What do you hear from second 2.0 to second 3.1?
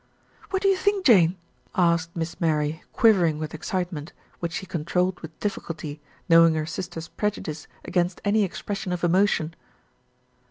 Miss Mary, 280 THE RETURN OF ALFRED